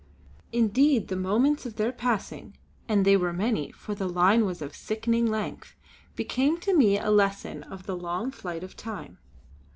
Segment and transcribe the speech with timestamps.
[0.51, 2.57] Indeed the moments of their passing
[2.89, 5.75] and they were many for the line was of sickening length
[6.15, 9.19] became to me a lesson of the long flight of time.